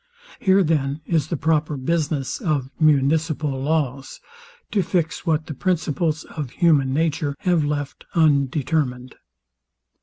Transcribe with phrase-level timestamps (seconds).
[0.39, 4.19] Here then is the proper business of municipal laws,
[4.71, 9.13] to fix what the principles of human nature have left undetermined.